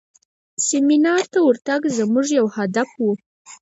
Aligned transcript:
سیمینار 0.67 1.23
ته 1.31 1.39
ورتګ 1.47 1.81
زموږ 1.97 2.27
یو 2.39 2.47
هدف 2.57 2.89
و. 3.01 3.05